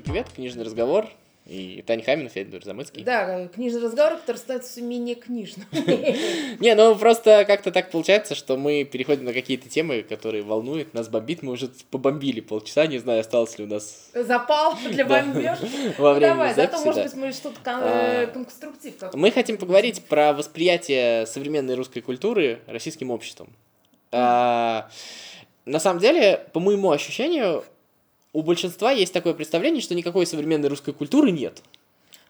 [0.00, 1.10] Всем привет, книжный разговор.
[1.44, 3.02] И Таня Хамина, Федор Замыцкий.
[3.04, 5.66] Да, книжный разговор, который становится менее книжным.
[5.72, 11.10] Не, ну просто как-то так получается, что мы переходим на какие-то темы, которые волнуют, нас
[11.10, 11.42] бомбит.
[11.42, 14.10] Мы уже побомбили полчаса, не знаю, осталось ли у нас...
[14.14, 15.58] Запал для бомбеж.
[15.98, 18.94] Во время Давай, зато, может быть, мы что-то А, э, конструктив.
[19.12, 23.50] Мы хотим поговорить про восприятие современной русской культуры российским обществом.
[24.12, 24.88] А,
[25.66, 27.64] на самом деле, по моему ощущению,
[28.32, 31.62] у большинства есть такое представление, что никакой современной русской культуры нет.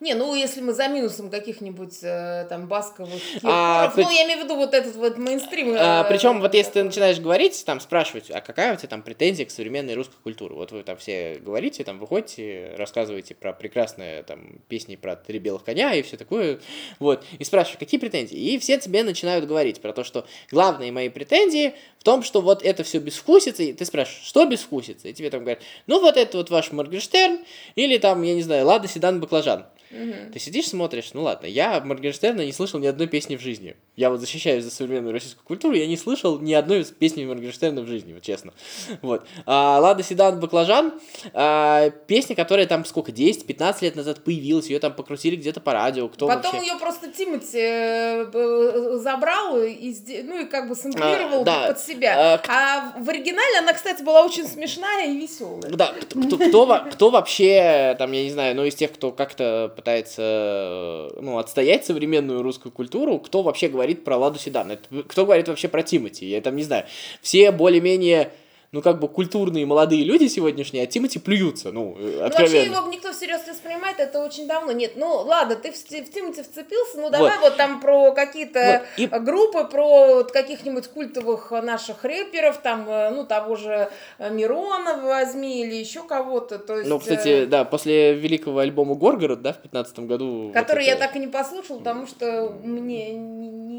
[0.01, 4.25] Не, ну если мы за минусом каких-нибудь э, там басковых А, Киркоров, ну при- я
[4.25, 5.75] имею в виду вот этот вот мейнстрим.
[5.77, 9.03] А, э, причем вот если ты начинаешь говорить, там спрашивать, а какая у тебя там
[9.03, 10.55] претензия к современной русской культуре?
[10.55, 15.63] Вот вы там все говорите, там выходите, рассказываете про прекрасные там песни про три белых
[15.63, 16.59] коня и все такое,
[16.97, 18.35] вот, и спрашиваешь, какие претензии?
[18.35, 22.63] И все тебе начинают говорить про то, что главные мои претензии в том, что вот
[22.63, 25.09] это все безвкусица, и ты спрашиваешь, что безвкусица?
[25.09, 27.41] И тебе там говорят, ну вот это вот ваш Моргенштерн,
[27.75, 29.67] или там, я не знаю, Лада Седан Баклажан.
[29.91, 30.31] Мгм.
[30.31, 33.75] Ты сидишь, смотришь, ну ладно, я Моргенштерна не слышал ни одной песни в жизни.
[33.97, 37.87] Я вот защищаюсь за современную российскую культуру, я не слышал ни одной песни Моргенштерна в
[37.87, 38.53] жизни, вот честно.
[39.01, 39.25] Вот.
[39.45, 40.93] А, Лада Седан Баклажан,
[41.33, 46.07] а, песня, которая там сколько, 10-15 лет назад появилась, ее там покрутили где-то по радио,
[46.07, 46.67] кто Потом вообще...
[46.71, 51.67] ее просто Тимати э, забрал и, ну, и как бы сэмплировал А, да.
[51.67, 52.39] под себя.
[52.47, 55.69] А, А в оригинале она, кстати, была очень смешная и веселая.
[55.69, 59.11] Да, кто, кто, кто во- кто вообще, там, я не знаю, ну, из тех, кто
[59.11, 64.71] как-то пытается, ну, отстоять современную русскую культуру, кто вообще говорит про Ладу Седан?
[64.71, 66.25] Это, кто говорит вообще про Тимати?
[66.25, 66.85] Я там не знаю.
[67.21, 68.31] Все более-менее,
[68.73, 72.75] ну, как бы культурные молодые люди сегодняшние, а Тимати плюются, ну, э, Ну, вообще откровенно.
[72.77, 74.71] его никто всерьез не воспринимает, это очень давно.
[74.71, 79.03] Нет, ну ладно, ты в, в Тимати вцепился, ну давай вот, там про какие-то Вот,
[79.03, 85.01] и- группы, про вот каких-нибудь культовых наших рэперов, там, э, ну, того же э, Мирона
[85.03, 86.57] возьми или еще кого-то.
[86.57, 90.43] То есть, Ну, кстати, да, после великого альбома «Горгород», да, в пятнадцатом году...
[90.45, 93.11] вот который я это- так и не послушал, потому что мне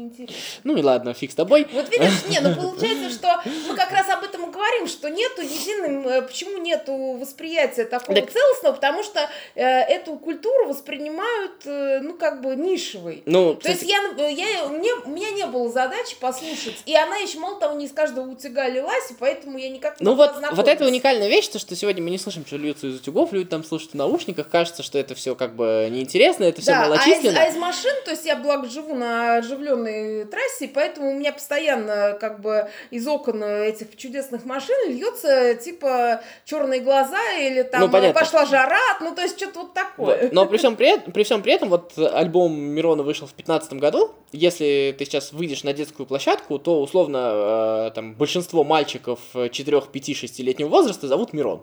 [0.03, 0.61] не, не интересно.
[0.63, 1.67] Ну и ладно, фиг с тобой.
[1.71, 5.41] Вот видишь, не, ну получается, что мы как раз об этом и говорим, что нету
[5.41, 9.19] единым, э, почему нету восприятия такого Так- целостного, потому что
[9.55, 13.23] э, эту культуру воспринимают, э, ну, как бы нишевой.
[13.25, 13.97] Ну, То есть я,
[14.27, 17.91] я, мне, у меня не было задачи послушать, и она еще, мало того, не из
[17.91, 21.59] каждого утюга лилась, и поэтому я никак не Ну вот, вот это уникальная вещь, то,
[21.59, 24.83] что сегодня мы не слышим, что льются из утюгов, люди там слушают в наушниках, кажется,
[24.83, 27.41] что это все как бы неинтересно, это все Да, а из, малочисленно.
[27.41, 29.92] а из машин, то есть я, благо, живу на оживленной
[30.31, 36.79] трассе, поэтому у меня постоянно как бы из окон этих чудесных машин льется типа черные
[36.81, 38.19] глаза или там Ну, понятно.
[38.19, 40.23] пошла жара, ну то есть что-то вот такое.
[40.23, 40.33] Вот.
[40.33, 43.73] Но при всем при, этом- при всем при этом, вот альбом Мирона вышел в 2015
[43.73, 44.11] году.
[44.31, 50.15] Если ты сейчас выйдешь на детскую площадку, то условно э, там большинство мальчиков 4, 5,
[50.17, 51.61] 6 летнего возраста зовут Мирон.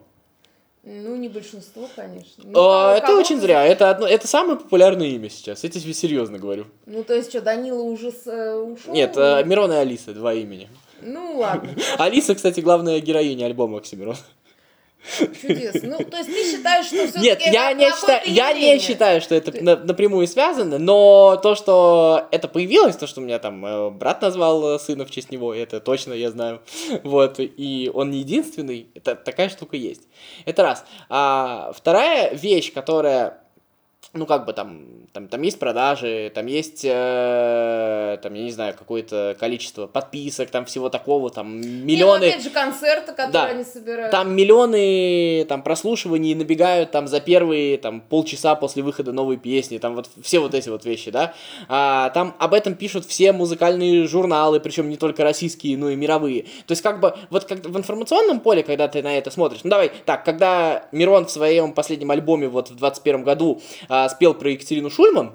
[0.82, 2.42] Ну, не большинство, конечно.
[2.44, 3.64] Ну, А, кого- это очень зря.
[3.64, 5.62] Это, одно, это самое популярное имя сейчас.
[5.62, 6.66] Я тебе серьезно говорю.
[6.86, 8.94] Ну, то есть что, Данила уже с, э, ушел?
[8.94, 10.68] Нет, э, Мирон и Алиса, два имени.
[11.02, 14.16] Ну, ладно, Алиса, кстати, главная героиня альбома Оксимирон.
[15.40, 15.96] Чудесно.
[15.98, 19.34] Ну, то есть ты считаешь, что все Нет, я не, считаю, я не считаю, что
[19.34, 23.90] это на- напрямую связано, но то, что это появилось, то, что у меня там э,
[23.90, 26.60] брат назвал э, сына в честь него, это точно я знаю,
[27.02, 30.02] вот, и он не единственный, это такая штука есть.
[30.44, 30.84] Это раз.
[31.08, 33.39] А вторая вещь, которая
[34.12, 34.80] ну, как бы там,
[35.12, 40.64] там, там есть продажи, там есть, э, там, я не знаю, какое-то количество подписок, там
[40.64, 41.84] всего такого, там Миллионы.
[41.84, 43.46] миллионы, опять же, концерты, которые Да.
[43.46, 44.10] они собирают.
[44.10, 49.94] там миллионы там прослушиваний набегают там за первые там полчаса после выхода новой песни, там
[49.94, 51.34] вот все вот эти вот вещи, да.
[51.68, 56.42] А, там об этом пишут все музыкальные журналы, причем не только российские, но и мировые.
[56.66, 59.70] То есть как бы вот как в информационном поле, когда ты на это смотришь, ну
[59.70, 63.60] давай, так, когда Мирон в своем последнем альбоме вот в 21 году
[64.08, 65.34] спел про Екатерину Шульман,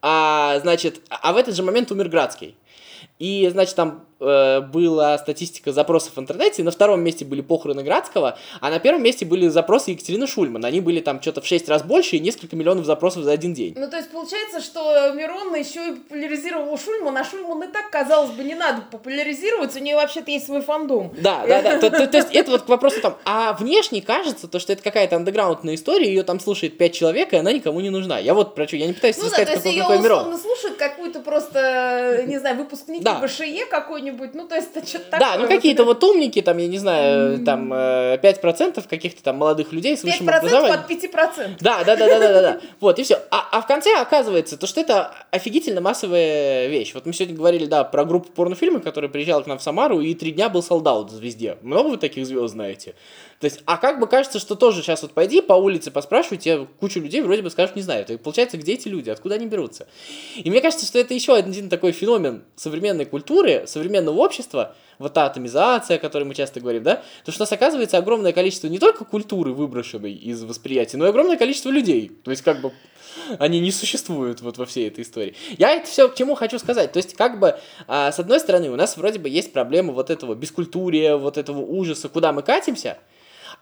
[0.00, 2.56] а, значит, а в этот же момент умер Градский.
[3.18, 8.38] И, значит, там э, была статистика запросов в интернете, на втором месте были похороны Градского,
[8.60, 10.64] а на первом месте были запросы Екатерины Шульман.
[10.64, 13.74] Они были там что-то в 6 раз больше и несколько миллионов запросов за один день.
[13.76, 18.30] Ну, то есть получается, что Мирон еще и популяризировал Шульман, а Шульман и так, казалось
[18.30, 21.12] бы, не надо популяризировать, у нее вообще-то есть свой фандом.
[21.18, 21.78] Да, да, да.
[21.78, 23.16] То, то- то есть это вот к вопросу там.
[23.24, 27.36] А внешне кажется, то, что это какая-то андеграундная история, ее там слушает 5 человек, и
[27.36, 28.18] она никому не нужна.
[28.18, 30.18] Я вот про что, я не пытаюсь Ну да, то есть какой, ее какой Мирон.
[30.20, 33.18] условно слушают какую-то просто, не знаю, выпускники Да.
[33.20, 36.68] БШЕ какой-нибудь, что-нибудь, ну, то есть это что-то Да, ну какие-то вот умники, там, я
[36.68, 40.80] не знаю, там э, 5% каких-то там молодых людей с высшим 5% образованием.
[40.80, 41.56] от 5%.
[41.60, 42.60] Да, да, да, да, да, да, да.
[42.80, 43.18] Вот, и все.
[43.30, 46.94] А, а в конце оказывается, то, что это офигительно массовая вещь.
[46.94, 50.14] Вот мы сегодня говорили, да, про группу порнофильмы, которая приезжала к нам в Самару, и
[50.14, 51.56] три дня был солдат везде.
[51.62, 52.94] Много вы таких звезд знаете?
[53.42, 56.68] То есть, а как бы кажется, что тоже сейчас вот пойди по улице поспрашивай, тебе
[56.78, 58.06] кучу людей вроде бы скажут, не знаю.
[58.06, 59.88] И получается, где эти люди, откуда они берутся?
[60.36, 65.26] И мне кажется, что это еще один такой феномен современной культуры, современного общества, вот та
[65.26, 68.78] атомизация, о которой мы часто говорим, да, то что у нас оказывается огромное количество не
[68.78, 72.12] только культуры, выброшенной из восприятия, но и огромное количество людей.
[72.22, 72.70] То есть, как бы,
[73.40, 75.34] они не существуют вот во всей этой истории.
[75.58, 76.92] Я это все к чему хочу сказать.
[76.92, 77.58] То есть, как бы,
[77.88, 81.58] а, с одной стороны, у нас вроде бы есть проблема вот этого бескультурия, вот этого
[81.58, 82.98] ужаса, куда мы катимся,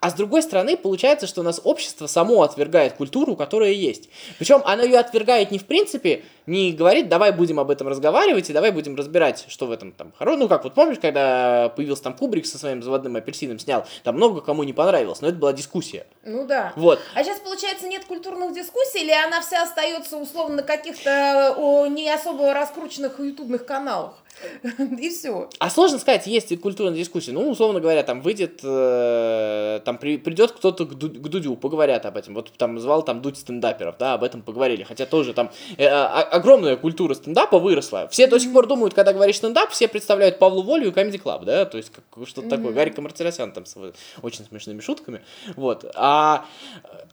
[0.01, 4.09] а с другой стороны, получается, что у нас общество само отвергает культуру, которая есть.
[4.39, 8.53] Причем оно ее отвергает не в принципе, не говорит, давай будем об этом разговаривать и
[8.53, 10.39] давай будем разбирать, что в этом там хорошо.
[10.39, 14.41] Ну, как вот помнишь, когда появился там Кубрик со своим заводным апельсином снял, там много
[14.41, 16.07] кому не понравилось, но это была дискуссия.
[16.25, 16.73] Ну да.
[16.77, 16.99] Вот.
[17.15, 22.55] А сейчас, получается, нет культурных дискуссий, или она вся остается условно на каких-то не особо
[22.55, 24.15] раскрученных ютубных каналах?
[24.99, 25.49] И все.
[25.59, 27.33] А сложно сказать, есть культурная дискуссия.
[27.33, 32.07] Ну, условно говоря, там выйдет, э, там при, придет кто-то к, Ду- к Дудю, поговорят
[32.07, 32.35] об этом.
[32.35, 34.83] Вот там звал там Дудь стендаперов, да, об этом поговорили.
[34.85, 38.09] Хотя тоже там э, а- огромная культура стендапа выросла.
[38.09, 41.45] Все до сих пор думают, когда говоришь стендап, все представляют Павлу Волю и Comedy Club,
[41.45, 42.73] да, то есть как, что-то такое.
[42.73, 43.77] Гарика Мартиросян там с
[44.23, 45.23] очень смешными шутками.
[45.57, 45.85] Вот.
[45.95, 46.45] А,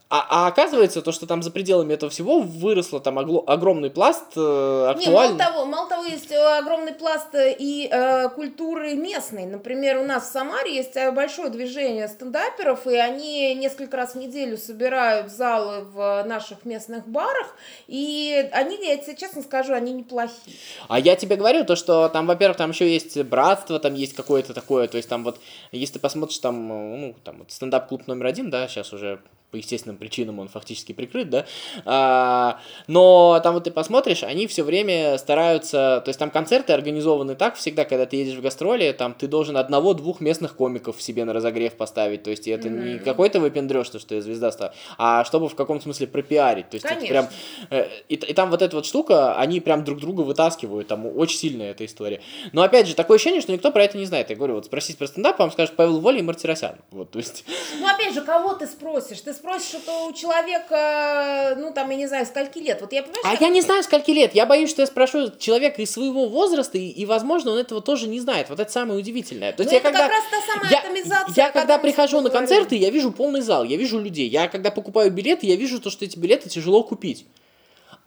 [0.08, 4.24] а, а оказывается, то, что там за пределами этого всего выросло там огло- огромный пласт
[4.36, 5.38] э, Не, мало актуальный.
[5.38, 9.46] того, мало того, есть э, огромный пласт э, и э, культуры местной.
[9.46, 14.18] Например, у нас в Самаре есть э, большое движение стендаперов, и они несколько раз в
[14.18, 17.54] неделю собирают залы в наших местных барах,
[17.86, 20.56] и они, я тебе честно скажу, они неплохие.
[20.88, 24.54] А я тебе говорю, то, что там, во-первых, там еще есть братство, там есть какое-то
[24.54, 25.40] такое, то есть там вот,
[25.72, 29.56] если ты посмотришь там, э, ну, там вот стендап-клуб номер один, да, сейчас уже по
[29.56, 31.46] естественным причинам он фактически прикрыт, да,
[31.84, 37.34] а, но там вот ты посмотришь, они все время стараются, то есть там концерты организованы
[37.34, 41.32] так всегда, когда ты едешь в гастроли, там ты должен одного-двух местных комиков себе на
[41.32, 43.04] разогрев поставить, то есть это не Мгм.
[43.04, 46.84] какой-то выпендрешь, то, что я звезда стала, а чтобы в каком-то смысле пропиарить, то есть
[46.84, 47.14] это Конечно.
[47.14, 47.28] прям
[47.70, 51.38] Э, И, и там вот эта вот штука, они прям друг друга вытаскивают, там очень
[51.38, 52.20] сильная эта история.
[52.52, 54.30] Но опять же, такое ощущение, что никто про это не знает.
[54.30, 56.76] Я говорю, вот спросить про стендап, вам скажут Павел Воля и Мартиросян.
[56.90, 57.44] Вот, то есть,
[57.78, 59.20] Ну, опять же, кого ты спросишь?
[59.20, 62.80] Ты спросишь, что у человека, ну, там, я не знаю, скольки лет.
[62.80, 63.44] Вот я понимаю, а что...
[63.44, 64.34] я не знаю, скольки лет.
[64.34, 68.08] Я боюсь, что я спрошу человека из своего возраста, и, и, возможно, он этого тоже
[68.08, 68.50] не знает.
[68.50, 69.52] Вот это самое удивительное.
[69.52, 70.08] То Ну, есть я это когда...
[70.08, 73.64] как раз та самая Я, атомизация, я когда прихожу на концерты, я вижу полный зал,
[73.64, 74.28] я вижу людей.
[74.28, 77.26] Я когда покупаю билеты, я вижу то, что эти билеты тяжело купить.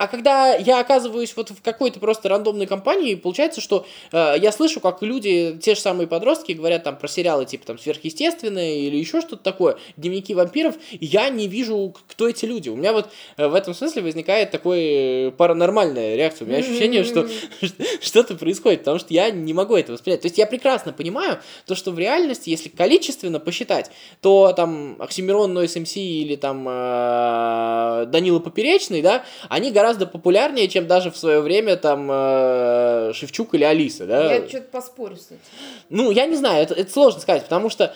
[0.02, 4.80] А когда я оказываюсь вот в какой-то просто рандомной компании, получается, что э, я слышу,
[4.80, 9.22] как люди, те же самые подростки, говорят там про сериалы типа там сверхъестественное или еще
[9.22, 12.70] что-то такое, дневники вампиров, и я не вижу, кто эти люди.
[12.70, 16.46] У меня вот э, в этом смысле возникает такой паранормальная реакция.
[16.46, 17.30] У меня ощущение, что
[18.02, 20.22] что-то происходит, потому что я не могу это воспринять.
[20.22, 21.38] То есть я прекрасно понимаю
[21.68, 28.06] то, что в реальности, если количественно посчитать, то там Оксимирон, Нойс МС или там э,
[28.08, 33.64] Данила Поперечный, да, они гораздо популярнее, чем даже в свое время там э, Шевчук или
[33.64, 34.34] Алиса, да.
[34.34, 35.40] Я что-то поспорю с этим.
[35.90, 37.94] Ну, я не знаю, это, это сложно сказать, потому что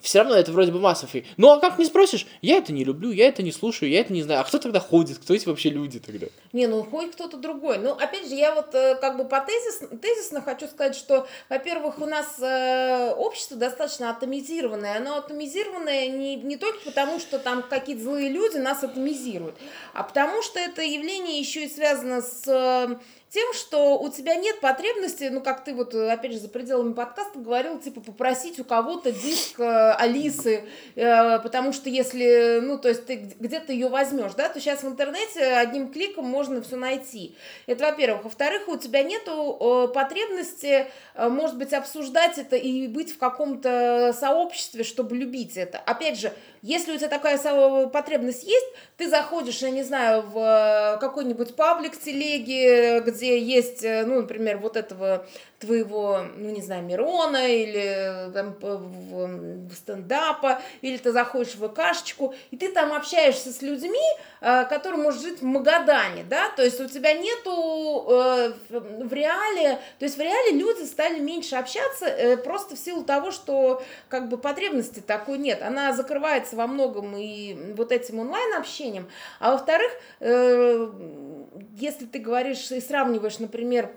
[0.00, 1.26] все равно это вроде бы массовый.
[1.36, 4.12] Ну, а как не спросишь, я это не люблю, я это не слушаю, я это
[4.12, 4.40] не знаю.
[4.40, 5.18] А кто тогда ходит?
[5.18, 6.26] Кто эти вообще люди тогда?
[6.52, 7.78] Не, ну хоть кто-то другой.
[7.78, 11.98] Ну, опять же, я вот э, как бы по тезис, тезисно хочу сказать, что, во-первых,
[12.00, 14.96] у нас э, общество достаточно атомизированное.
[14.96, 19.56] Оно атомизированное не, не только потому, что там какие-то злые люди нас атомизируют,
[19.92, 22.96] а потому что это явление еще и связано с э,
[23.30, 26.94] тем, что у тебя нет потребности, ну, как ты вот, э, опять же, за пределами
[26.94, 30.64] подкаста говорил, типа, попросить у кого-то диск э, Алисы,
[30.96, 34.88] э, потому что если, ну, то есть ты где-то ее возьмешь, да, то сейчас в
[34.88, 37.36] интернете одним кликом можно все найти.
[37.66, 38.24] Это, во-первых.
[38.24, 44.12] Во-вторых, у тебя нету э, потребности, э, может быть, обсуждать это и быть в каком-то
[44.18, 45.78] сообществе, чтобы любить это.
[45.78, 46.32] Опять же,
[46.62, 47.38] если у тебя такая
[47.88, 54.04] потребность есть, ты заходишь, я не знаю, в э, какой-нибудь паблик телеги, где есть, э,
[54.04, 55.26] ну, например, вот этого
[55.60, 62.34] твоего, ну, не знаю, Мирона или э, там, в- стендапа, или ты заходишь в ВКшечку,
[62.50, 64.00] и ты там общаешься с людьми,
[64.40, 69.78] э, которые, может, жить в Магадане, да, то есть у тебя нету э, в реале,
[69.98, 74.28] то есть в реале люди стали меньше общаться э, просто в силу того, что как
[74.28, 79.08] бы потребности такой нет, она закрывается во многом и вот этим онлайн-общением,
[79.40, 80.90] а во-вторых, э,
[81.76, 83.90] если ты говоришь и сравниваешь, например,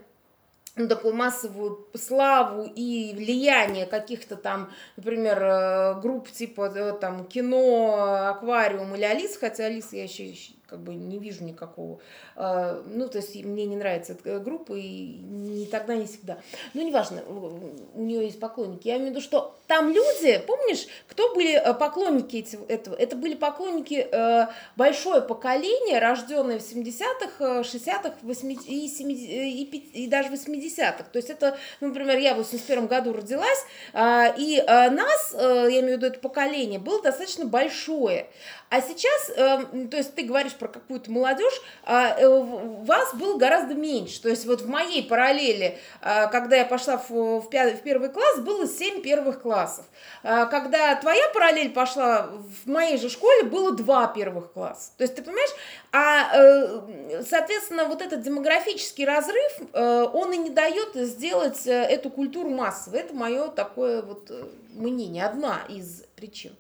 [0.76, 8.30] ну, такую массовую славу и влияние каких-то там, например, э, групп типа э, там кино,
[8.30, 10.36] аквариум или Алиса, хотя Алиса я еще
[10.74, 12.00] как бы не вижу никакого.
[12.36, 16.40] А, ну, то есть мне не нравится эта группа, и ни тогда, ни всегда.
[16.74, 18.88] Ну, неважно, у нее есть поклонники.
[18.88, 22.96] Я имею в виду, что там люди, помнишь, кто были э, поклонники этого?
[22.96, 29.64] Это были поклонники э, большое поколение, рожденное в 70-х, 60-х, 80 и, 70, и,
[29.94, 31.04] и даже 80-х.
[31.04, 33.64] То есть это, ну, например, я в 81 году родилась,
[33.94, 38.28] а, и э, нас, я имею в виду это поколение, было достаточно большое.
[38.74, 43.76] А сейчас, э, то есть ты говоришь про какую-то молодежь, а, э, вас было гораздо
[43.76, 44.20] меньше.
[44.20, 48.68] То есть вот в моей параллели, э, когда я пошла в, в, первый класс, было
[48.68, 49.86] 7 первых классов.
[50.24, 52.32] Э, когда твоя параллель пошла
[52.64, 54.90] в моей же школе, было 2 первых класса.
[54.98, 55.54] То есть ты понимаешь,
[55.92, 62.50] а, э, соответственно, вот этот демографический разрыв, э, он и не дает сделать эту культуру
[62.50, 63.02] массовой.
[63.02, 64.32] Это мое такое вот
[64.74, 66.56] мнение, одна из причин.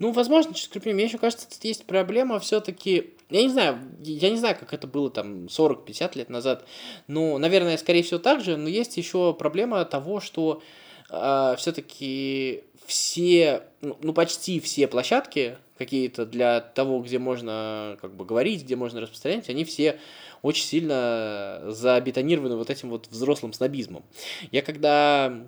[0.00, 0.94] Ну, возможно, чуть крупнее.
[0.94, 3.12] Мне еще кажется, тут есть проблема все-таки...
[3.28, 6.64] Я не знаю, я не знаю, как это было там 40-50 лет назад.
[7.06, 12.64] Ну, наверное, скорее всего так же, но есть еще проблема того, что э, а, все-таки
[12.86, 18.76] все, ну, ну, почти все площадки какие-то для того, где можно как бы говорить, где
[18.76, 20.00] можно распространять, они все
[20.40, 24.02] очень сильно забетонированы вот этим вот взрослым снобизмом.
[24.50, 25.46] Я когда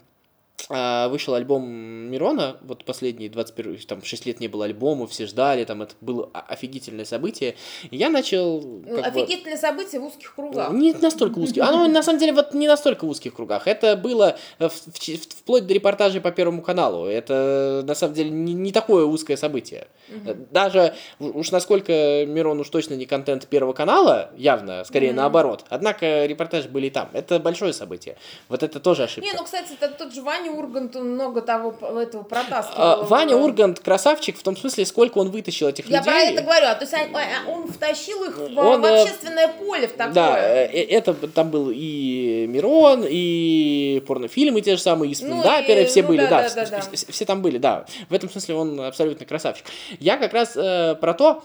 [0.69, 1.69] вышел альбом
[2.11, 6.31] Мирона, вот последние 21, там, 6 лет не было альбома, все ждали, там, это было
[6.33, 7.57] офигительное событие.
[7.91, 8.61] И я начал...
[8.61, 10.73] Ну, офигительное бы, событие в узких кругах.
[10.73, 11.63] Не настолько узких.
[11.63, 13.67] Оно, на самом деле, вот не настолько в узких кругах.
[13.67, 17.07] Это было в, в, вплоть до репортажей по Первому каналу.
[17.07, 19.89] Это, на самом деле, не, не такое узкое событие.
[20.09, 20.47] Угу.
[20.51, 25.17] Даже, уж насколько Мирон уж точно не контент Первого канала, явно, скорее угу.
[25.17, 25.65] наоборот.
[25.69, 27.11] Однако репортажи были и там.
[27.13, 28.17] Это большое событие.
[28.49, 29.31] Вот это тоже ошибка.
[29.31, 32.83] Не, ну, кстати, это тот же Ваня Ургант много того этого протаскивал.
[32.83, 36.13] А, Ваня Ургант красавчик в том смысле, сколько он вытащил этих Я людей.
[36.13, 36.67] Я про это говорю.
[36.67, 39.93] А, то есть он, а, он втащил их в, он, в э, общественное поле в
[39.93, 40.13] такое.
[40.15, 45.81] Да, э, э, это там был и Мирон, и порнофильмы те же самые, и стендаперы
[45.81, 46.81] ну, и, все ну, были, да, да, да, да, да.
[46.93, 47.87] Все, все там были, да.
[48.09, 49.67] В этом смысле он абсолютно красавчик.
[49.99, 51.43] Я как раз э, про то,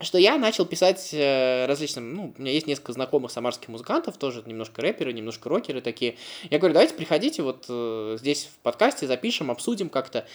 [0.00, 4.42] что я начал писать э, различным, ну, у меня есть несколько знакомых самарских музыкантов, тоже
[4.44, 6.16] немножко рэперы, немножко рокеры такие.
[6.50, 10.26] Я говорю, давайте приходите, вот э, здесь в подкасте запишем, обсудим как-то.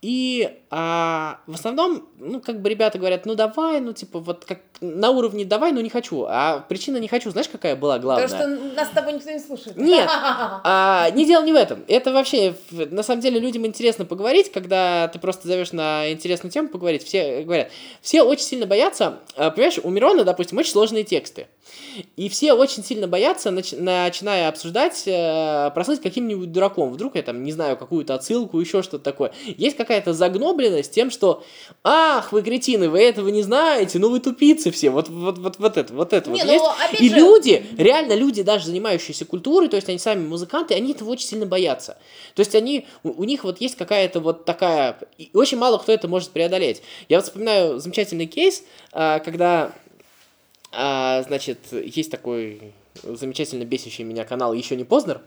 [0.00, 4.60] И а, в основном, ну, как бы ребята говорят, ну, давай, ну, типа, вот как
[4.80, 6.26] на уровне давай, но не хочу.
[6.28, 8.28] А причина не хочу, знаешь, какая была главная?
[8.28, 9.76] Потому что нас с тобой никто не слушает.
[9.76, 11.84] Нет, а, не дело не в этом.
[11.88, 16.68] Это вообще, на самом деле, людям интересно поговорить, когда ты просто зовешь на интересную тему
[16.68, 17.02] поговорить.
[17.02, 21.46] Все говорят, все очень сильно боятся боятся, а, понимаешь, у Мирона, допустим, очень сложные тексты.
[22.16, 26.90] И все очень сильно боятся, нач- начиная обсуждать, э, прослыть каким-нибудь дураком.
[26.92, 29.32] Вдруг я там не знаю какую-то отсылку, еще что-то такое.
[29.44, 31.42] Есть какая-то загнобленность тем, что
[31.82, 34.90] «Ах, вы кретины, вы этого не знаете, ну вы тупицы все».
[34.90, 37.00] Вот, вот, вот, вот это, вот это не, вот ну, есть.
[37.00, 37.16] И же...
[37.16, 41.46] люди, реально люди, даже занимающиеся культурой, то есть они сами музыканты, они этого очень сильно
[41.46, 41.96] боятся.
[42.34, 44.98] То есть они, у, у них вот есть какая-то вот такая...
[45.18, 46.82] И очень мало кто это может преодолеть.
[47.08, 49.72] Я вот вспоминаю замечательный кейс, а, когда
[50.72, 52.72] а, значит, есть такой
[53.02, 55.20] замечательно бесящий меня канал «Еще не Познер».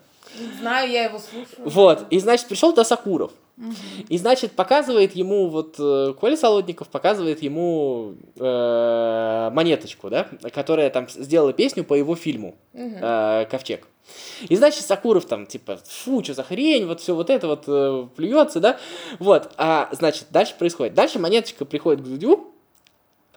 [0.59, 1.69] Знаю, я его слушаю.
[1.69, 3.31] Вот, и, значит, пришел до Сакуров.
[3.57, 3.73] Угу.
[4.09, 11.07] И, значит, показывает ему, вот, э, Коля Солодников показывает ему э, монеточку, да, которая там
[11.07, 12.95] сделала песню по его фильму угу.
[12.99, 13.87] э, «Ковчег».
[14.49, 18.07] И, значит, Сакуров там, типа, фу, что за хрень, вот все вот это вот э,
[18.15, 18.79] плюется, да,
[19.19, 20.93] вот, а, значит, дальше происходит.
[20.95, 22.52] Дальше монеточка приходит к Дудю,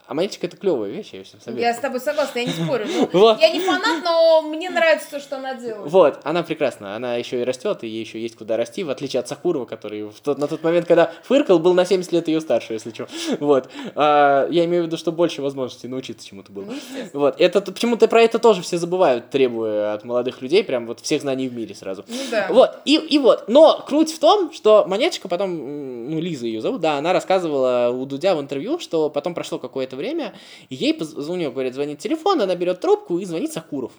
[0.06, 1.66] а монеточка это клевая вещь, я всем советую.
[1.66, 2.86] Я с тобой согласна, я не спорю.
[3.12, 3.40] Вот.
[3.40, 5.90] Я не фанат, но мне нравится то, что она делает.
[5.90, 9.20] Вот, она прекрасна, она еще и растет, и ей еще есть куда расти, в отличие
[9.20, 12.40] от Сакурова, который в тот, на тот момент, когда фыркал, был на 70 лет ее
[12.40, 13.08] старше, если что.
[13.40, 13.68] Вот.
[13.94, 16.66] А, я имею в виду, что больше возможностей научиться чему-то было.
[16.66, 16.76] Ну,
[17.12, 17.40] вот.
[17.40, 21.48] Это, почему-то про это тоже все забывают, требуя от молодых людей прям вот всех знаний
[21.48, 22.04] в мире сразу.
[22.08, 22.46] Ну да.
[22.50, 23.44] Вот, и, и вот.
[23.48, 28.06] Но круть в том, что монеточка потом, ну, Лиза ее зовут, да, она рассказывала у
[28.06, 30.34] Дудя в интервью, что потом прошло какое-то время,
[30.68, 30.94] и ей
[31.36, 33.92] нее, говорит, звонит телефон, она берет трубку и звонит Сакуров.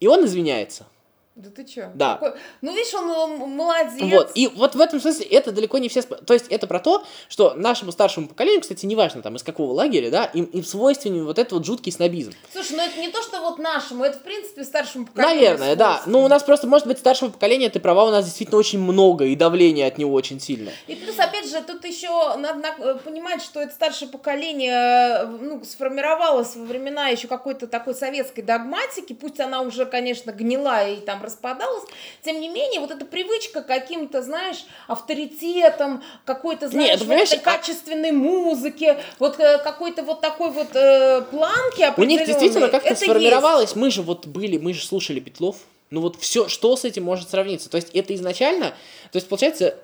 [0.00, 0.86] И он извиняется.
[1.34, 1.90] Да ты чё?
[1.94, 2.14] Да.
[2.16, 2.38] Какой...
[2.60, 4.02] Ну, видишь, он молодец.
[4.02, 6.02] Вот, и вот в этом смысле это далеко не все...
[6.02, 10.10] То есть это про то, что нашему старшему поколению, кстати, неважно там из какого лагеря,
[10.10, 12.34] да, им, им свойственен вот этот вот жуткий снобизм.
[12.52, 16.02] Слушай, ну это не то, что вот нашему, это в принципе старшему поколению Наверное, да.
[16.04, 19.24] Ну, у нас просто, может быть, старшего поколения, ты права, у нас действительно очень много,
[19.24, 20.74] и давление от него очень сильное.
[20.86, 26.56] И плюс, опять же, тут еще надо э, понимать, что это старшее поколение ну, сформировалось
[26.56, 31.84] во времена еще какой-то такой советской догматики, пусть она уже, конечно, гнила и там распадалась,
[32.24, 37.42] тем не менее, вот эта привычка каким-то, знаешь, авторитетом, какой-то, знаешь, Нет, вот этой а...
[37.42, 43.76] качественной музыки, вот какой-то вот такой вот э, планки У них действительно как-то сформировалось, есть.
[43.76, 45.56] мы же вот были, мы же слушали Петлов,
[45.90, 47.68] ну вот все, что с этим может сравниться?
[47.68, 48.70] То есть это изначально,
[49.10, 49.76] то есть получается,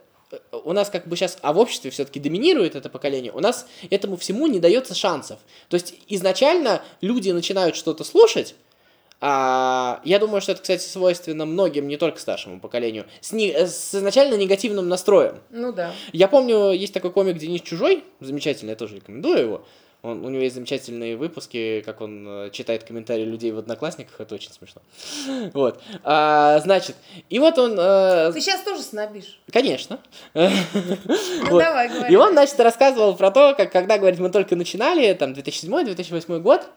[0.64, 4.16] у нас как бы сейчас, а в обществе все-таки доминирует это поколение, у нас этому
[4.16, 5.38] всему не дается шансов.
[5.68, 8.54] То есть изначально люди начинают что-то слушать,
[9.20, 13.94] а, я думаю, что это, кстати, свойственно многим, не только старшему поколению, с, не, с
[13.94, 15.38] изначально негативным настроем.
[15.50, 15.92] Ну да.
[16.12, 19.64] Я помню, есть такой комик Денис Чужой, замечательный, я тоже рекомендую его.
[20.02, 24.36] Он, у него есть замечательные выпуски, как он э, читает комментарии людей в Одноклассниках, это
[24.36, 24.80] очень смешно.
[25.54, 25.80] Вот.
[26.04, 26.94] А, значит,
[27.28, 27.76] и вот он...
[27.78, 28.30] Э...
[28.32, 29.40] Ты сейчас тоже снобишь?
[29.52, 29.98] Конечно.
[30.34, 32.12] Ну, давай, говори.
[32.12, 36.68] И он, значит, рассказывал про то, как когда, говорит, мы только начинали, там, 2007-2008 год,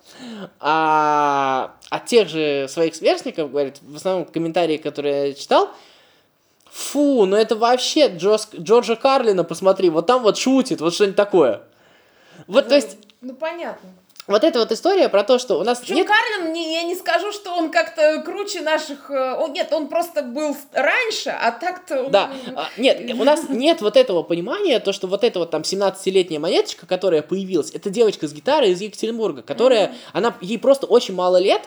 [0.59, 5.69] а от тех же своих сверстников, говорит, в основном комментарии, которые я читал,
[6.71, 11.61] фу, ну это вообще Джос, Джорджа Карлина, посмотри, вот там вот шутит, вот что-нибудь такое.
[12.47, 13.89] Вот, то есть, ну, понятно.
[14.27, 16.07] Вот эта вот история про то, что у нас Причем нет...
[16.07, 19.09] Карлин, не, я не скажу, что он как-то круче наших...
[19.09, 22.07] Э, он, нет, он просто был раньше, а так-то...
[22.09, 25.63] Да, а, нет, у нас нет вот этого понимания, то, что вот эта вот там
[25.63, 29.95] 17-летняя монеточка, которая появилась, это девочка с гитарой из Екатеринбурга, которая, mm-hmm.
[30.13, 31.63] она, ей просто очень мало лет,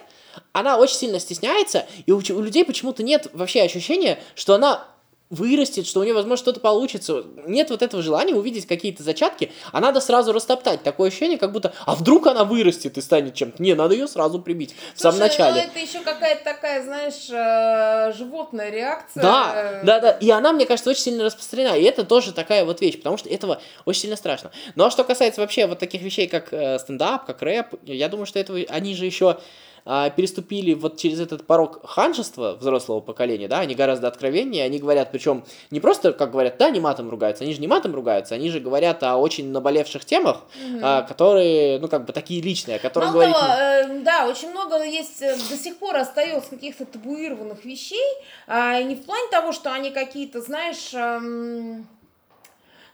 [0.53, 4.87] она очень сильно стесняется, и у, у людей почему-то нет вообще ощущения, что она
[5.31, 7.25] вырастет, что у нее, возможно, что-то получится.
[7.47, 10.83] Нет вот этого желания увидеть какие-то зачатки, а надо сразу растоптать.
[10.83, 13.63] Такое ощущение, как будто, а вдруг она вырастет и станет чем-то.
[13.63, 15.63] Не, надо ее сразу прибить в самом начале.
[15.63, 19.23] Ну, это еще какая-то такая, знаешь, э, животная реакция.
[19.23, 20.11] Да, да, да.
[20.13, 21.77] И она, мне кажется, очень сильно распространена.
[21.77, 24.51] И это тоже такая вот вещь, потому что этого очень сильно страшно.
[24.75, 28.27] Ну а что касается вообще вот таких вещей, как э, стендап, как рэп, я думаю,
[28.27, 29.39] что этого они же еще
[29.87, 35.13] а, переступили вот через этот порог ханжества взрослого поколения, да, они гораздо откровеннее, они говорят,
[35.13, 38.51] причем не просто, как говорят, да, не матом ругаются, они же не матом ругаются, они
[38.51, 40.81] же говорят о очень наболевших темах, угу.
[41.07, 43.37] которые, ну, как бы такие личные, о которых Мало говорить...
[43.37, 48.15] Того, э, да, очень много есть, э, до сих пор остается каких-то табуированных вещей,
[48.47, 50.95] а, не в плане того, что они какие-то, знаешь...
[50.95, 51.87] Эм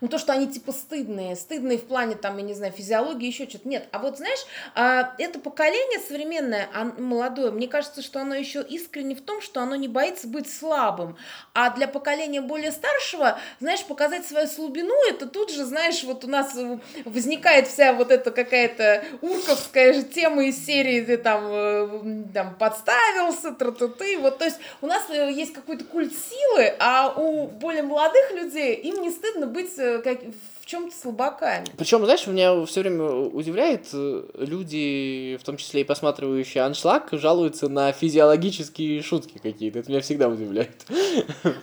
[0.01, 3.47] ну, то, что они типа стыдные, стыдные в плане, там, я не знаю, физиологии, еще
[3.47, 3.69] что-то.
[3.69, 4.39] Нет, а вот, знаешь,
[4.73, 9.75] а, это поколение современное, молодое, мне кажется, что оно еще искренне в том, что оно
[9.75, 11.15] не боится быть слабым.
[11.53, 16.27] А для поколения более старшего, знаешь, показать свою слабину, это тут же, знаешь, вот у
[16.27, 16.57] нас
[17.05, 23.51] возникает вся вот эта какая-то урковская же тема из серии, ты там, э, там подставился,
[23.51, 28.31] тра-ты, вот, то есть у нас э, есть какой-то культ силы, а у более молодых
[28.31, 31.65] людей им не стыдно быть э, как, в чем-то слабаками.
[31.77, 37.67] Причем, знаешь, меня все время удивляет, э, люди, в том числе и посматривающие аншлаг, жалуются
[37.67, 39.79] на физиологические шутки какие-то.
[39.79, 40.85] Это меня всегда удивляет.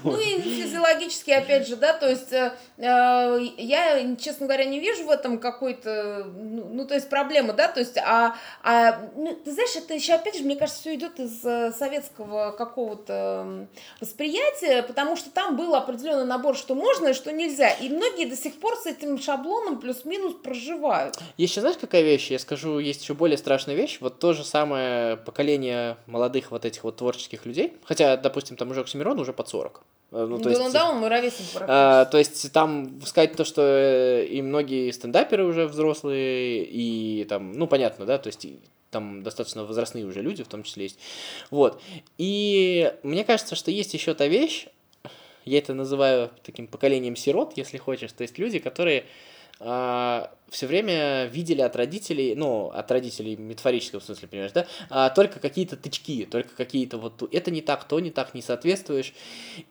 [0.05, 5.05] Ну и физиологические, опять же, да, то есть э, э, я, честно говоря, не вижу
[5.05, 9.53] в этом какой-то, ну, ну, то есть проблемы, да, то есть, а, а ну, ты
[9.53, 11.41] знаешь, это еще, опять же, мне кажется, все идет из
[11.77, 13.69] советского какого-то
[14.01, 18.37] восприятия, потому что там был определенный набор, что можно и что нельзя, и многие до
[18.37, 21.19] сих пор с этим шаблоном плюс-минус проживают.
[21.37, 22.31] Еще знаешь, какая вещь?
[22.31, 23.99] Я скажу, есть еще более страшная вещь.
[24.01, 28.81] Вот то же самое поколение молодых вот этих вот творческих людей, хотя, допустим, там уже
[28.81, 29.83] Оксимирон уже под 40.
[30.11, 34.27] Э, ну, то да, есть, да, ровесник а, То есть там сказать то, что э,
[34.27, 38.47] и многие стендаперы уже взрослые, и там, ну, понятно, да, то есть
[38.91, 40.99] там достаточно возрастные уже люди в том числе есть.
[41.51, 41.81] Вот.
[42.17, 44.69] И мне кажется, что есть еще та вещь,
[45.49, 48.13] я это называю таким поколением сирот, если хочешь.
[48.13, 49.05] То есть люди, которые
[49.61, 55.41] а, все время видели от родителей, ну, от родителей метафорического смысле, понимаешь, да, а, только
[55.41, 59.15] какие-то тычки, только какие-то вот, это не так, то не так, не соответствуешь.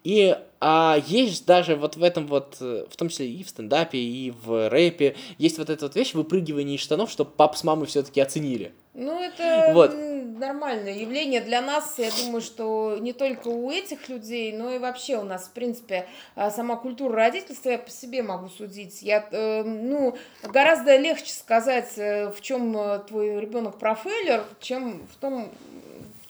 [0.04, 4.32] И а, есть даже вот в этом вот, в том числе и в стендапе, и
[4.32, 8.22] в рэпе, есть вот эта вот вещь выпрыгивания из штанов, чтобы пап с мамой все-таки
[8.22, 8.74] оценили.
[9.00, 9.94] Ну, это вот.
[9.94, 12.00] нормальное явление для нас.
[12.00, 16.08] Я думаю, что не только у этих людей, но и вообще у нас, в принципе,
[16.34, 19.04] а, сама культура родительства, я по себе могу судить.
[19.04, 20.67] Я, э, ну, гораздо
[20.98, 25.50] легче сказать, э, в чем э, твой ребенок профейлер, чем в том,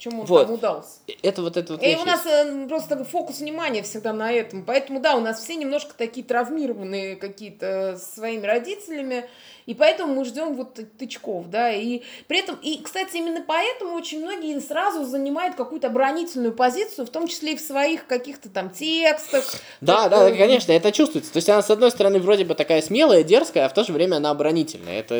[0.10, 0.46] чем он Вот.
[0.46, 1.00] там удался.
[1.22, 4.63] Это вот это вот И у нас э, просто фокус внимания всегда на этом.
[4.63, 9.30] Поэтому, да, у нас все немножко такие травмированные какие-то своими родителями.
[9.67, 11.74] И поэтому мы ждем вот тычков, да.
[11.74, 17.10] И при этом, и, кстати, именно поэтому очень многие сразу занимают какую-то оборонительную позицию, в
[17.10, 19.43] том числе и в своих каких-то там текстах.
[19.82, 21.34] Да, Так, да, э, конечно, это чувствуется.
[21.34, 23.91] То есть она, с одной стороны, вроде бы такая смелая, дерзкая, а в то же
[23.91, 25.02] время она оборонительная.
[25.02, 25.15] Это,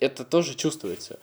[0.00, 1.18] это тоже чувствуется.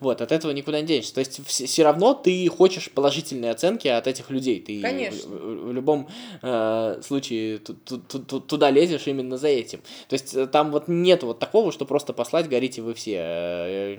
[0.00, 1.14] Вот, от этого никуда не денешься.
[1.14, 2.61] То есть все равно ты хочешь
[2.94, 4.60] положительные оценки от этих людей.
[4.60, 5.28] Ты Конечно.
[5.28, 6.08] В, в- любом
[6.42, 9.80] э, случае ту- ту- ту- ту- туда лезешь именно за этим.
[10.08, 13.16] То есть э, там вот нет вот такого, что просто послать горите вы все.
[13.16, 13.96] Э,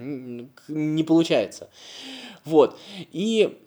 [0.68, 1.70] Не получается.
[2.46, 2.78] Вот.
[3.12, 3.58] И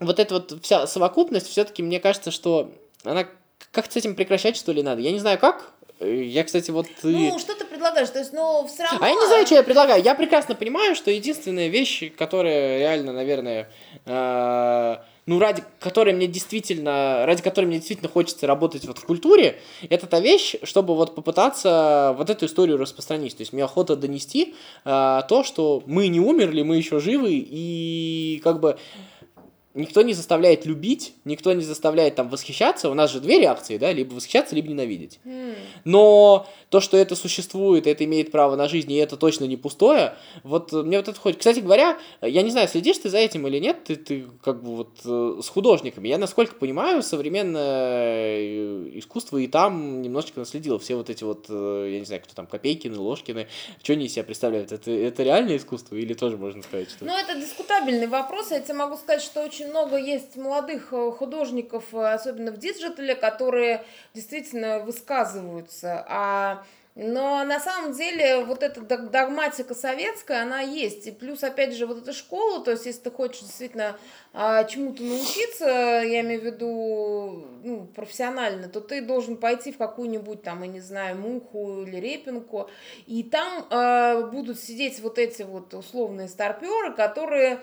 [0.00, 2.70] вот эта вот вся совокупность, все-таки мне кажется, что
[3.04, 3.26] она
[3.72, 5.00] как-то с этим прекращать, что ли, надо.
[5.00, 5.72] Я не знаю как.
[6.00, 6.86] Э, Я, кстати, вот...
[7.02, 8.10] и- Ну, что ты предлагаешь?
[8.10, 8.98] То есть, ну, все равно...
[9.02, 10.02] а я не знаю, что я предлагаю.
[10.02, 13.68] Я прекрасно понимаю, что единственная вещь, которая реально, наверное,
[14.04, 19.58] э, ну, ради которой мне действительно, ради которой мне действительно хочется работать вот в культуре,
[19.88, 23.36] это та вещь, чтобы вот попытаться вот эту историю распространить.
[23.36, 24.54] То есть мне охота донести
[24.84, 28.76] э, то, что мы не умерли, мы еще живы, и как бы
[29.76, 32.90] никто не заставляет любить, никто не заставляет там восхищаться.
[32.90, 35.20] У нас же две реакции, да, либо восхищаться, либо ненавидеть.
[35.24, 35.54] М.
[35.84, 40.14] Но то, что это существует, это имеет право на жизнь, и это точно не пустое,
[40.42, 41.38] вот э, мне вот это хоть...
[41.38, 44.76] Кстати говоря, я не знаю, следишь ты за этим или нет, ты, ты как бы
[44.76, 46.08] вот э, с художниками.
[46.08, 50.78] Я, насколько понимаю, современное э, искусство и там немножечко наследило.
[50.78, 53.48] Все вот эти вот, э, я не знаю, кто там, Копейкины, Ложкины,
[53.82, 54.72] что они из себя представляют?
[54.72, 57.04] Это, это реальное искусство или тоже можно сказать, что...
[57.04, 58.50] Ну, это дискутабельный вопрос.
[58.50, 63.14] Я тебе могу сказать, что очень много есть молодых э, художников, э, особенно в диджитале,
[63.14, 66.04] которые действительно высказываются.
[66.08, 66.64] А
[66.96, 71.06] но на самом деле вот эта дог- догматика советская, она есть.
[71.06, 73.98] И плюс, опять же, вот эта школа, то есть если ты хочешь действительно
[74.32, 80.42] а, чему-то научиться, я имею в виду ну, профессионально, то ты должен пойти в какую-нибудь
[80.42, 82.70] там, я не знаю, муху или репинку,
[83.06, 87.60] и там э, будут сидеть вот эти вот условные старперы, которые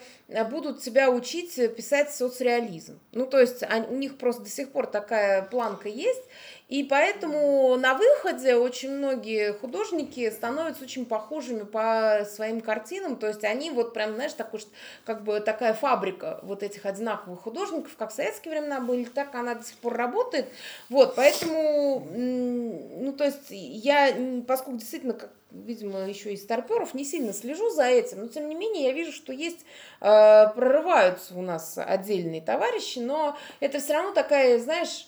[0.52, 3.00] будут тебя учить писать соцреализм.
[3.12, 6.24] Ну, то есть они- у них просто до сих пор такая планка есть,
[6.69, 13.43] и поэтому на выходе очень многие художники становятся очень похожими по своим картинам, то есть
[13.43, 14.62] они вот прям, знаешь, такой,
[15.06, 19.56] как бы такая фабрика вот этих одинаковых художников, как в советские времена были, так она
[19.56, 20.47] до сих пор работает.
[20.89, 24.15] Вот, поэтому, ну, то есть я,
[24.47, 28.56] поскольку действительно, как, видимо, еще и старперов, не сильно слежу за этим, но тем не
[28.56, 29.65] менее я вижу, что есть,
[30.02, 35.08] э, прорываются у нас отдельные товарищи, но это все равно такая, знаешь,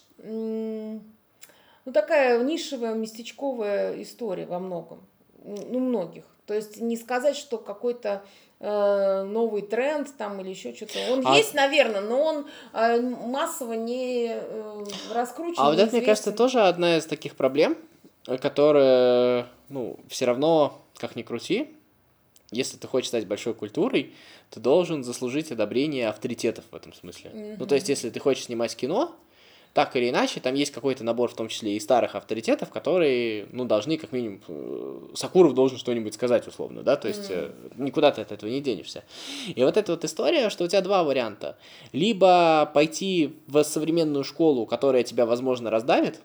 [1.86, 5.06] ну, такая нишевая, местечковая история во многом.
[5.44, 6.24] Ну, многих.
[6.48, 8.24] То есть не сказать, что какой-то
[8.60, 10.98] э, новый тренд там или еще что-то.
[11.12, 15.62] Он А- есть, наверное, но он э, массово не э, раскручен.
[15.62, 17.78] А вот это, мне кажется, тоже одна из таких проблем,
[18.42, 21.76] которая, ну, все равно, как ни крути,
[22.52, 24.14] если ты хочешь стать большой культурой,
[24.50, 27.56] ты должен заслужить одобрение авторитетов в этом смысле.
[27.60, 29.16] Ну, то есть, если ты хочешь снимать кино,
[29.76, 33.66] так или иначе, там есть какой-то набор, в том числе и старых авторитетов, которые, ну,
[33.66, 38.22] должны, как минимум, э, Сакуров должен что-нибудь сказать, условно, да, то есть э, никуда ты
[38.22, 39.04] от этого не денешься.
[39.54, 41.58] И вот эта вот история, что у тебя два варианта.
[41.92, 46.22] Либо пойти в современную школу, которая тебя, возможно, раздавит,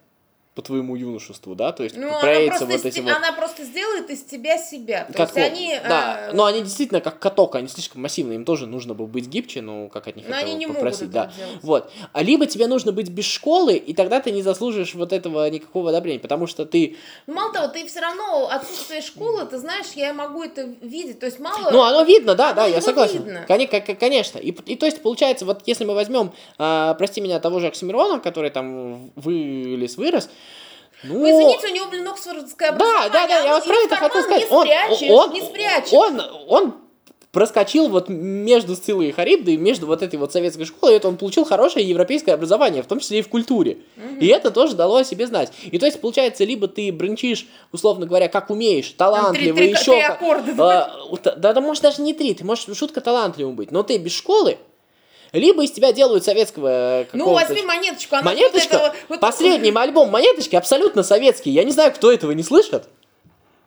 [0.55, 3.13] по твоему юношеству, да, то есть Ну, проявится вот эти вот...
[3.13, 5.05] она просто сделает из тебя себя.
[5.05, 5.79] То Как есть они...
[5.89, 9.29] да, э, но они действительно как каток, они слишком массивные, им тоже нужно было быть
[9.29, 11.33] гибче, ну, как от них Но они не могут попросить, этого да.
[11.37, 11.59] делать.
[11.63, 11.93] Вот.
[12.13, 15.91] А либо тебе нужно быть без школы, и тогда ты не заслужишь вот этого никакого
[15.91, 16.97] одобрения, потому что ты...
[17.29, 21.21] Ну, Мало того, ты все равно отсутствие школы, ты знаешь, я могу это видеть.
[21.21, 21.71] То есть мало...
[21.71, 23.23] Ну, оно видно, да, да, оно я согласен.
[23.23, 23.45] видно.
[23.49, 24.39] Коне- ко- ко- Конечно.
[24.41, 28.19] И, и то есть, получается, вот если мы возьмем, а, прости меня, того же Оксимирона,
[28.19, 30.29] который там вылез, вырос,
[31.03, 31.21] ну...
[31.21, 33.11] Вы извините, у него, блин, Оксфордское Да, образование.
[33.13, 34.51] да, да, я оно вас про это хотел сказать.
[34.51, 35.93] Не Он, спрячешь, он, не спрячешь.
[35.93, 36.75] он, он
[37.33, 41.17] проскочил вот между Сциллой и Харибдой, между вот этой вот советской школой, и это он
[41.17, 43.79] получил хорошее европейское образование, в том числе и в культуре.
[44.19, 45.53] И это тоже дало о себе знать.
[45.71, 49.93] И то есть, получается, либо ты бренчишь, условно говоря, как умеешь, талантливо, три- еще...
[49.93, 50.85] три аккорда, да?
[51.13, 53.97] А, та- да, да, может, даже не три, ты можешь шутка талантливым быть, но ты
[53.99, 54.59] без школы,
[55.33, 58.17] либо из тебя делают советского Ну, какого-то- возьми монеточку.
[58.17, 61.51] она Монеточка, вот этого- вот- последний альбом Монеточки абсолютно советский.
[61.51, 62.85] Я не знаю, кто этого не слышит.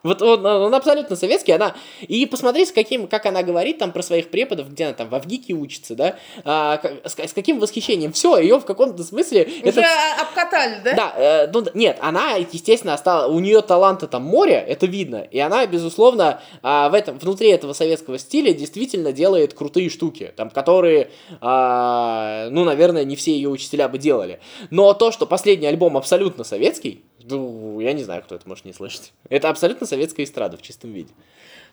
[0.04, 1.74] Вот он, он абсолютно советский, она...
[2.02, 5.14] И посмотри, с каким, как она говорит там про своих преподов, где она там в
[5.14, 8.12] Авгике учится, да, а, с, с каким восхищением.
[8.12, 9.48] Все, ее в каком-то смысле...
[9.62, 9.86] Уже это...
[10.20, 10.92] обкатали, да?
[10.94, 13.34] Да, э, ну, нет, она, естественно, осталась...
[13.34, 17.72] У нее таланта там море, это видно, и она, безусловно, а, в этом, внутри этого
[17.72, 23.88] советского стиля действительно делает крутые штуки, там, которые, а, ну, наверное, не все ее учителя
[23.88, 24.40] бы делали.
[24.68, 28.72] Но то, что последний альбом абсолютно советский, ну, я не знаю, кто это может не
[28.72, 29.12] слышать.
[29.28, 31.12] Это абсолютно советская эстрада в чистом виде.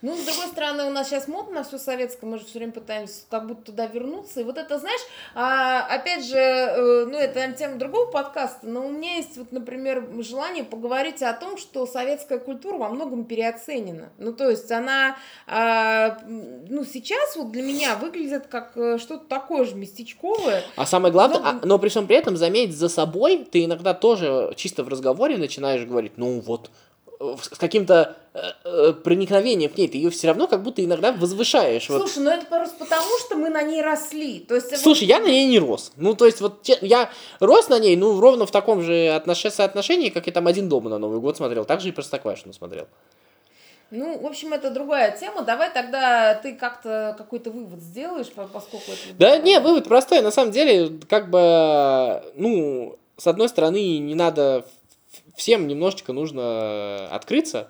[0.02, 2.74] Ну, с другой стороны, у нас сейчас модно на все советское, мы же все время
[2.74, 4.42] пытаемся как будто туда вернуться.
[4.42, 5.02] И вот это, знаешь,
[5.36, 10.08] а, опять же, э, ну, это тема другого подкаста, но у меня есть, вот, например,
[10.20, 14.10] желание поговорить о том, что советская культура во многом переоценена.
[14.18, 19.66] Ну, то есть она, а, ну, сейчас вот для меня выглядит как э, что-то такое
[19.66, 20.64] же местечковое.
[20.76, 23.94] А самое главное, но, а, но при всем при этом, заметь, за собой ты иногда
[23.94, 26.72] тоже чисто в разговоре начинаешь говорить, ну, вот,
[27.42, 31.86] с каким-то э, э, проникновением к ней, ты ее все равно как будто иногда возвышаешь.
[31.86, 32.12] Слушай, вот.
[32.18, 34.40] ну это просто потому, что мы на ней росли.
[34.40, 35.10] То есть, Слушай, вот...
[35.10, 35.92] я на ней не рос.
[35.98, 39.42] Ну, то есть, вот я рос на ней, ну, ровно в таком же отнош...
[39.42, 41.66] соотношении, как и там один дома на Новый год смотрел.
[41.66, 42.88] Так же и Простоквашину смотрел.
[43.92, 45.42] Ну, в общем, это другая тема.
[45.42, 49.18] Давай тогда ты как-то какой-то вывод сделаешь, поскольку это...
[49.20, 50.22] Да, не, вывод простой.
[50.22, 54.66] На самом деле, как бы, ну, с одной стороны, не надо
[55.36, 57.70] всем немножечко нужно открыться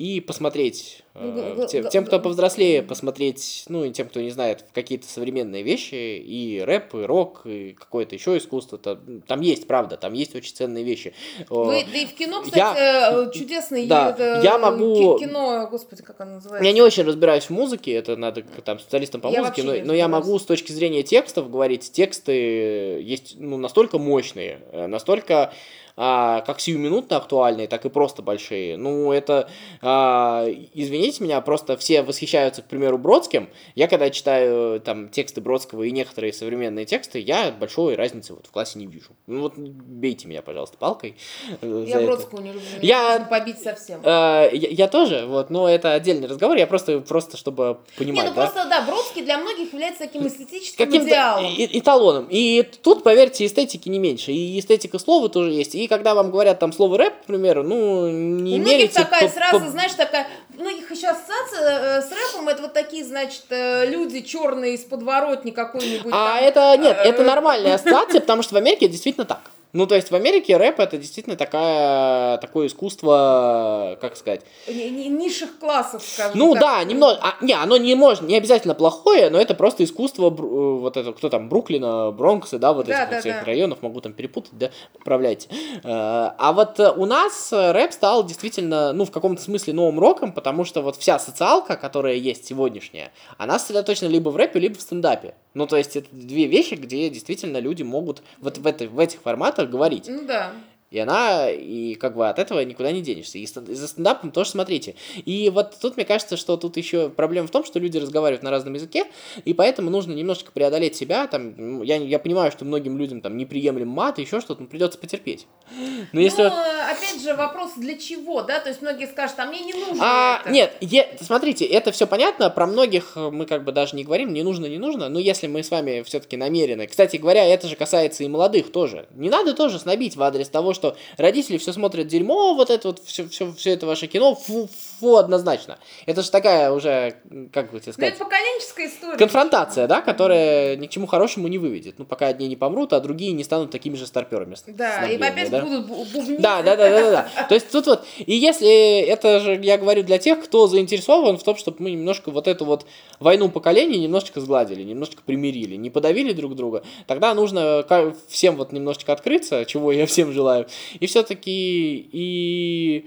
[0.00, 5.06] и посмотреть, э, тем, тем, кто повзрослее, посмотреть, ну, и тем, кто не знает, какие-то
[5.06, 10.14] современные вещи, и рэп, и рок, и какое-то еще искусство, там, там есть, правда, там
[10.14, 11.12] есть очень ценные вещи.
[11.38, 15.18] И, да и в кино, кстати, я, э, чудесное да, это, я могу...
[15.18, 16.66] кино, господи, как оно называется?
[16.66, 19.92] Я не очень разбираюсь в музыке, это надо там специалистам по я музыке, но, но
[19.92, 25.52] я могу с точки зрения текстов говорить, тексты есть, ну, настолько мощные, э, настолько
[25.96, 28.76] а, как сиюминутно актуальные, так и просто большие.
[28.76, 29.48] Ну, это,
[29.82, 33.48] а, извините меня, просто все восхищаются, к примеру, Бродским.
[33.74, 38.50] Я когда читаю там тексты Бродского и некоторые современные тексты, я большой разницы вот в
[38.50, 39.10] классе не вижу.
[39.26, 41.16] Ну вот бейте меня, пожалуйста, палкой.
[41.60, 42.62] Э, я Бродского не люблю.
[42.82, 44.00] Я побить совсем.
[44.04, 46.56] Э, я, я тоже, вот, но это отдельный разговор.
[46.56, 48.24] Я просто, просто чтобы понимать.
[48.24, 48.46] Не, ну да?
[48.46, 51.44] просто да, Бродский для многих является таким эстетическим Каким идеалом.
[51.44, 52.26] И, эталоном.
[52.30, 54.32] И тут, поверьте, эстетики не меньше.
[54.32, 55.74] И эстетика слова тоже есть.
[55.80, 58.92] И когда вам говорят там слово рэп, к примеру, ну, не У мерите...
[58.92, 59.70] такая по, сразу, по...
[59.70, 60.26] знаешь, такая...
[60.58, 64.80] У многих еще ассоциация э, с рэпом, это вот такие, значит, э, люди черные из
[64.80, 66.12] подворотни какой-нибудь.
[66.14, 69.40] А там, это, нет, э, это нормальная ассоциация, потому что в Америке действительно так.
[69.72, 74.42] Ну, то есть в Америке рэп это действительно такая, такое искусство, как сказать...
[74.66, 76.62] Низших классов, скажем Ну так.
[76.62, 80.30] да, немного, а, не, оно не может, не обязательно плохое, но это просто искусство, э,
[80.30, 83.44] вот это, кто там, Бруклина, Бронкса, да, вот да, этих да, всех да.
[83.44, 85.48] районов, могу там перепутать, да, поправляйте.
[85.50, 90.64] Э, а вот у нас рэп стал действительно, ну, в каком-то смысле новым роком, потому
[90.64, 95.34] что вот вся социалка, которая есть сегодняшняя, она сосредоточена либо в рэпе, либо в стендапе.
[95.54, 99.20] Ну, то есть это две вещи, где действительно люди могут вот в, это, в этих
[99.20, 100.06] форматах говорить.
[100.08, 100.52] Ну да.
[100.90, 103.38] И она, и как бы от этого никуда не денешься.
[103.38, 104.96] И за стендапом тоже смотрите.
[105.24, 108.50] И вот тут мне кажется, что тут еще проблема в том, что люди разговаривают на
[108.50, 109.04] разном языке,
[109.44, 111.28] и поэтому нужно немножечко преодолеть себя.
[111.28, 115.46] Там, я, я понимаю, что многим людям там неприемлем мат, еще что-то, но придется потерпеть.
[116.12, 116.42] Но если...
[116.42, 118.58] Ну, опять же, вопрос для чего, да?
[118.58, 120.50] То есть многие скажут, а мне не нужно а, это.
[120.50, 124.42] Нет, е- смотрите, это все понятно, про многих мы как бы даже не говорим, не
[124.42, 126.88] нужно, не нужно, но если мы с вами все-таки намерены.
[126.88, 129.06] Кстати говоря, это же касается и молодых тоже.
[129.14, 130.79] Не надо тоже снобить в адрес того, что
[131.16, 134.68] родители все смотрят дерьмо, вот это вот, все, все, все это ваше кино, фу,
[135.00, 135.78] фу, однозначно.
[136.06, 137.16] Это же такая уже,
[137.52, 138.10] как бы тебе сказать...
[138.10, 139.16] Ну, это поколенческая история.
[139.16, 141.98] Конфронтация, да, которая ни к чему хорошему не выведет.
[141.98, 144.56] Ну, пока одни не помрут, а другие не станут такими же старперами.
[144.68, 145.62] Да, и опять да?
[145.62, 146.40] будут бубнить.
[146.40, 147.46] Да, да, да, да, да.
[147.48, 151.42] То есть тут вот, и если это же, я говорю для тех, кто заинтересован в
[151.42, 152.86] том, чтобы мы немножко вот эту вот
[153.18, 157.84] войну поколений немножечко сгладили, немножечко примирили, не подавили друг друга, тогда нужно
[158.28, 160.66] всем вот немножечко открыться, чего я всем желаю,
[160.98, 163.06] и все-таки и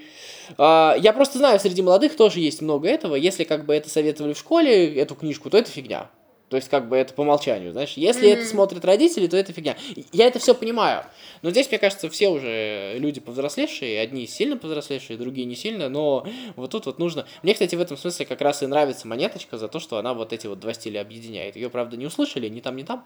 [0.58, 3.16] а, я просто знаю, среди молодых тоже есть много этого.
[3.16, 6.10] Если как бы это советовали в школе, эту книжку, то это фигня.
[6.54, 7.94] То есть, как бы это по умолчанию, знаешь.
[7.94, 8.34] Если mm-hmm.
[8.34, 9.76] это смотрят родители, то это фигня.
[10.12, 11.04] Я это все понимаю.
[11.42, 16.28] Но здесь, мне кажется, все уже люди повзрослевшие, одни сильно повзрослевшие, другие не сильно, но
[16.56, 17.26] вот тут вот нужно...
[17.42, 20.32] Мне, кстати, в этом смысле как раз и нравится монеточка за то, что она вот
[20.32, 21.56] эти вот два стиля объединяет.
[21.56, 23.04] Ее, правда, не услышали, ни там, ни там,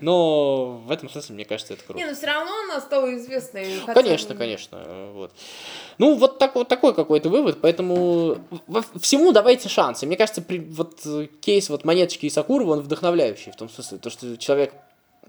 [0.00, 2.00] но в этом смысле, мне кажется, это круто.
[2.00, 3.66] Не, но все равно она стала известной.
[3.92, 5.32] Конечно, конечно, вот.
[5.98, 8.38] Ну, вот, так, вот такой какой-то вывод, поэтому
[9.00, 10.06] всему давайте шансы.
[10.06, 11.06] Мне кажется, при, вот
[11.40, 14.72] кейс вот монеточки и Сакурова, он вдохновляющий, в том смысле, то, что человек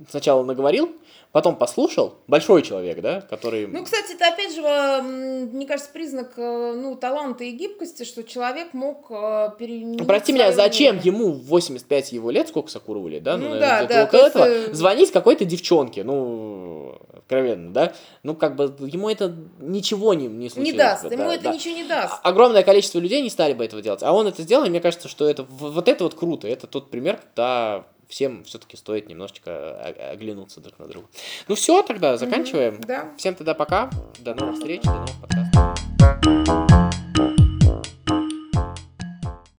[0.10, 0.92] сначала наговорил,
[1.32, 3.68] потом послушал, большой человек, да, который...
[3.68, 4.62] Ну, кстати, это опять же,
[5.02, 10.32] мне кажется, признак э, ну, таланта и гибкости, что человек мог э, переменить Ну, Прости
[10.34, 11.14] меня, зачем мнение.
[11.14, 13.38] ему в 85 его лет, сколько Сакурову лет, да?
[13.38, 17.94] Ну наверное, да, да, около есть, этого, звонить какой-то девчонке, ну, откровенно, да?
[18.24, 20.78] Ну, как бы, ему это ничего не, не Не случилось.
[20.78, 21.54] даст, бы, ему да, это да.
[21.54, 22.16] ничего не даст.
[22.24, 25.08] Огромное количество людей не стали бы этого делать, а он это сделал, и мне кажется,
[25.08, 30.12] что это, вот это вот круто, это тот пример, когда всем все-таки стоит немножечко о-
[30.12, 31.08] оглянуться друг на друга.
[31.48, 32.82] Ну все, тогда заканчиваем.
[32.82, 33.14] Да.
[33.18, 33.90] Всем тогда пока,
[34.20, 36.87] до новых встреч, до новых подкастов.